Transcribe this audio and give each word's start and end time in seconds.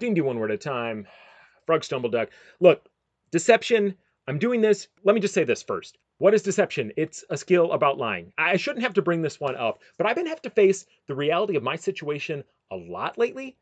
D&D 0.00 0.20
one 0.20 0.38
word 0.38 0.50
at 0.50 0.56
a 0.56 0.58
time. 0.58 1.06
Frog 1.66 1.82
Stumbleduck. 1.82 2.28
Look, 2.60 2.88
deception. 3.30 3.94
I'm 4.26 4.38
doing 4.38 4.60
this. 4.60 4.88
Let 5.04 5.14
me 5.14 5.20
just 5.20 5.34
say 5.34 5.44
this 5.44 5.62
first. 5.62 5.98
What 6.18 6.34
is 6.34 6.42
deception? 6.42 6.92
It's 6.96 7.24
a 7.30 7.36
skill 7.36 7.72
about 7.72 7.98
lying. 7.98 8.32
I 8.36 8.56
shouldn't 8.56 8.82
have 8.82 8.94
to 8.94 9.02
bring 9.02 9.22
this 9.22 9.38
one 9.38 9.54
up, 9.56 9.80
but 9.96 10.06
I've 10.06 10.16
been 10.16 10.26
have 10.26 10.42
to 10.42 10.50
face 10.50 10.84
the 11.06 11.14
reality 11.14 11.56
of 11.56 11.62
my 11.62 11.76
situation 11.76 12.42
a 12.70 12.76
lot 12.76 13.18
lately. 13.18 13.56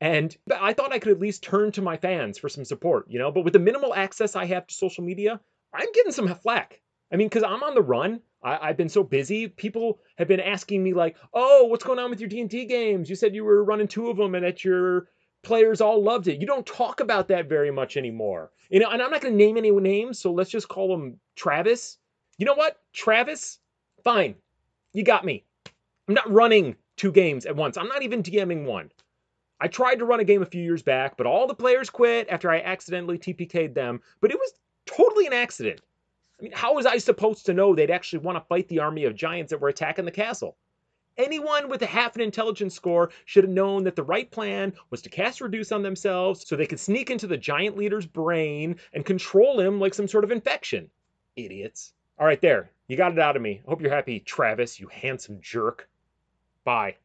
And 0.00 0.36
I 0.60 0.74
thought 0.74 0.92
I 0.92 1.00
could 1.00 1.12
at 1.12 1.18
least 1.18 1.42
turn 1.42 1.72
to 1.72 1.82
my 1.82 1.96
fans 1.96 2.38
for 2.38 2.48
some 2.48 2.64
support, 2.64 3.06
you 3.08 3.18
know. 3.18 3.32
But 3.32 3.44
with 3.44 3.52
the 3.52 3.58
minimal 3.58 3.94
access 3.94 4.36
I 4.36 4.44
have 4.44 4.66
to 4.68 4.74
social 4.74 5.02
media, 5.02 5.40
I'm 5.74 5.92
getting 5.92 6.12
some 6.12 6.32
flack. 6.36 6.80
I 7.12 7.16
mean, 7.16 7.28
because 7.28 7.42
I'm 7.42 7.62
on 7.62 7.74
the 7.74 7.82
run. 7.82 8.20
I, 8.40 8.68
have 8.68 8.76
been 8.76 8.88
so 8.88 9.02
busy. 9.02 9.48
People 9.48 9.98
have 10.16 10.28
been 10.28 10.38
asking 10.38 10.84
me 10.84 10.94
like, 10.94 11.16
"Oh, 11.34 11.64
what's 11.64 11.82
going 11.82 11.98
on 11.98 12.10
with 12.10 12.20
your 12.20 12.28
D&D 12.28 12.66
games? 12.66 13.10
You 13.10 13.16
said 13.16 13.34
you 13.34 13.44
were 13.44 13.64
running 13.64 13.88
two 13.88 14.08
of 14.08 14.16
them, 14.16 14.36
and 14.36 14.44
that 14.44 14.64
your 14.64 15.08
players 15.42 15.80
all 15.80 16.02
loved 16.02 16.28
it. 16.28 16.40
You 16.40 16.46
don't 16.46 16.66
talk 16.66 17.00
about 17.00 17.28
that 17.28 17.48
very 17.48 17.70
much 17.70 17.96
anymore. 17.96 18.50
You 18.70 18.80
know, 18.80 18.90
and 18.90 19.02
I'm 19.02 19.10
not 19.10 19.20
going 19.20 19.32
to 19.32 19.44
name 19.44 19.56
any 19.56 19.70
names, 19.70 20.18
so 20.18 20.32
let's 20.32 20.50
just 20.50 20.68
call 20.68 20.92
him 20.94 21.18
Travis. 21.36 21.98
You 22.36 22.46
know 22.46 22.54
what, 22.54 22.80
Travis? 22.92 23.58
Fine, 24.04 24.36
you 24.92 25.02
got 25.02 25.24
me. 25.24 25.44
I'm 26.06 26.14
not 26.14 26.30
running 26.30 26.76
two 26.96 27.12
games 27.12 27.46
at 27.46 27.56
once. 27.56 27.76
I'm 27.76 27.88
not 27.88 28.02
even 28.02 28.22
DMing 28.22 28.64
one. 28.64 28.90
I 29.60 29.68
tried 29.68 29.96
to 29.96 30.04
run 30.04 30.20
a 30.20 30.24
game 30.24 30.42
a 30.42 30.46
few 30.46 30.62
years 30.62 30.82
back, 30.82 31.16
but 31.16 31.26
all 31.26 31.46
the 31.46 31.54
players 31.54 31.90
quit 31.90 32.28
after 32.28 32.50
I 32.50 32.60
accidentally 32.60 33.18
TPK'd 33.18 33.74
them. 33.74 34.00
But 34.20 34.30
it 34.30 34.38
was 34.38 34.52
totally 34.86 35.26
an 35.26 35.32
accident. 35.32 35.80
I 36.38 36.42
mean, 36.44 36.52
how 36.52 36.74
was 36.74 36.86
I 36.86 36.98
supposed 36.98 37.46
to 37.46 37.54
know 37.54 37.74
they'd 37.74 37.90
actually 37.90 38.20
want 38.20 38.36
to 38.36 38.48
fight 38.48 38.68
the 38.68 38.78
army 38.78 39.04
of 39.04 39.16
giants 39.16 39.50
that 39.50 39.60
were 39.60 39.68
attacking 39.68 40.04
the 40.04 40.10
castle? 40.12 40.56
Anyone 41.18 41.68
with 41.68 41.82
a 41.82 41.86
half 41.86 42.14
an 42.14 42.22
intelligence 42.22 42.76
score 42.76 43.10
should 43.24 43.42
have 43.42 43.52
known 43.52 43.82
that 43.84 43.96
the 43.96 44.04
right 44.04 44.30
plan 44.30 44.72
was 44.90 45.02
to 45.02 45.08
cast 45.08 45.40
Reduce 45.40 45.72
on 45.72 45.82
themselves 45.82 46.46
so 46.46 46.54
they 46.54 46.66
could 46.66 46.78
sneak 46.78 47.10
into 47.10 47.26
the 47.26 47.36
giant 47.36 47.76
leader's 47.76 48.06
brain 48.06 48.76
and 48.92 49.04
control 49.04 49.58
him 49.58 49.80
like 49.80 49.94
some 49.94 50.06
sort 50.06 50.22
of 50.22 50.30
infection. 50.30 50.88
Idiots. 51.34 51.92
All 52.18 52.26
right, 52.26 52.40
there. 52.40 52.70
You 52.86 52.96
got 52.96 53.12
it 53.12 53.18
out 53.18 53.34
of 53.34 53.42
me. 53.42 53.60
Hope 53.66 53.80
you're 53.80 53.90
happy, 53.90 54.20
Travis, 54.20 54.78
you 54.78 54.88
handsome 54.88 55.40
jerk. 55.42 55.88
Bye. 56.64 56.96